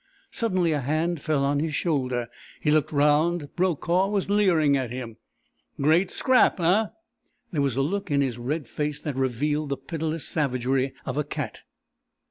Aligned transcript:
Suddenly 0.31 0.71
a 0.71 0.79
hand 0.79 1.21
fell 1.21 1.45
on 1.45 1.59
his 1.59 1.75
shoulder. 1.75 2.27
He 2.59 2.71
looked 2.71 2.91
round. 2.91 3.55
Brokaw 3.55 4.07
was 4.09 4.31
leering 4.31 4.75
at 4.75 4.89
him. 4.89 5.17
"Great 5.79 6.09
scrap, 6.09 6.59
eh?" 6.59 6.87
There 7.51 7.61
was 7.61 7.75
a 7.75 7.83
look 7.83 8.09
in 8.09 8.19
his 8.21 8.39
red 8.39 8.67
face 8.67 8.99
that 9.01 9.15
revealed 9.15 9.69
the 9.69 9.77
pitiless 9.77 10.27
savagery 10.27 10.95
of 11.05 11.17
a 11.17 11.23
cat. 11.23 11.59